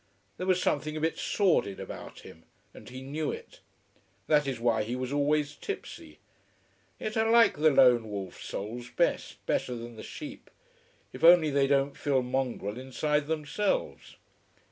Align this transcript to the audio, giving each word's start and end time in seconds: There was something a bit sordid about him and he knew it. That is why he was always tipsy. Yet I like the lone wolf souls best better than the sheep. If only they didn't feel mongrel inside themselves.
There 0.37 0.47
was 0.47 0.59
something 0.59 0.97
a 0.97 0.99
bit 0.99 1.19
sordid 1.19 1.79
about 1.79 2.21
him 2.21 2.45
and 2.73 2.89
he 2.89 3.03
knew 3.03 3.31
it. 3.31 3.59
That 4.25 4.47
is 4.47 4.59
why 4.59 4.81
he 4.81 4.95
was 4.95 5.13
always 5.13 5.53
tipsy. 5.53 6.17
Yet 6.99 7.15
I 7.15 7.29
like 7.29 7.57
the 7.59 7.69
lone 7.69 8.09
wolf 8.09 8.41
souls 8.41 8.89
best 8.89 9.45
better 9.45 9.75
than 9.75 9.97
the 9.97 10.01
sheep. 10.01 10.49
If 11.13 11.23
only 11.23 11.51
they 11.51 11.67
didn't 11.67 11.97
feel 11.97 12.23
mongrel 12.23 12.79
inside 12.79 13.27
themselves. 13.27 14.15